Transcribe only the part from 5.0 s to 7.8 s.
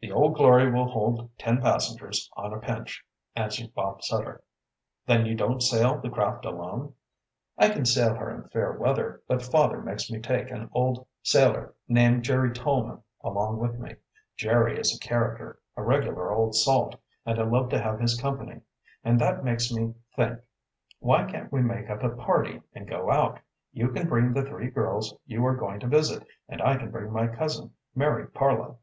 "Then you don't sail the craft alone." "I